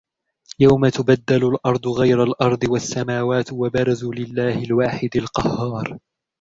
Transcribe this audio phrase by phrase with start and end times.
[0.59, 5.97] يَوْمَ تُبَدَّلُ الْأَرْضُ غَيْرَ الْأَرْضِ وَالسَّمَاوَاتُ وَبَرَزُوا لِلَّهِ الْوَاحِدِ الْقَهَّارِ